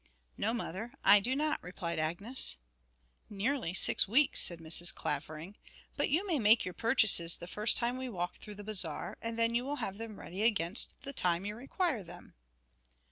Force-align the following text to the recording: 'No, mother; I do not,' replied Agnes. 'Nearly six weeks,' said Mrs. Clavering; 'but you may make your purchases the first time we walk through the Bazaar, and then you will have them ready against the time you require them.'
'No, 0.35 0.51
mother; 0.51 0.95
I 1.03 1.19
do 1.19 1.35
not,' 1.35 1.61
replied 1.61 1.99
Agnes. 1.99 2.57
'Nearly 3.29 3.75
six 3.75 4.07
weeks,' 4.07 4.41
said 4.41 4.57
Mrs. 4.57 4.91
Clavering; 4.91 5.57
'but 5.95 6.09
you 6.09 6.25
may 6.25 6.39
make 6.39 6.65
your 6.65 6.73
purchases 6.73 7.37
the 7.37 7.45
first 7.45 7.77
time 7.77 7.97
we 7.97 8.09
walk 8.09 8.37
through 8.37 8.55
the 8.55 8.63
Bazaar, 8.63 9.19
and 9.21 9.37
then 9.37 9.53
you 9.53 9.63
will 9.63 9.75
have 9.75 9.99
them 9.99 10.19
ready 10.19 10.41
against 10.41 10.99
the 11.03 11.13
time 11.13 11.45
you 11.45 11.53
require 11.55 12.01
them.' 12.01 12.33